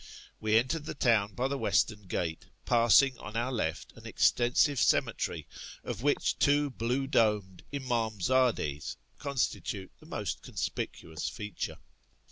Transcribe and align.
We 0.39 0.57
entered 0.57 0.85
the 0.85 0.95
town 0.95 1.35
by 1.35 1.47
the 1.47 1.59
western 1.59 2.07
gate, 2.07 2.47
passing 2.65 3.19
on 3.19 3.35
our 3.37 3.51
left 3.51 3.91
an 3.95 4.07
extensive 4.07 4.79
cemetery, 4.79 5.45
of 5.83 6.01
which 6.01 6.39
two 6.39 6.71
blue 6.71 7.05
domed 7.05 7.63
imdmzdcUs 7.71 8.95
con 9.19 9.35
stitute 9.35 9.91
the 9.99 10.07
most 10.07 10.41
conspicuous 10.41 11.29
feature. 11.29 11.77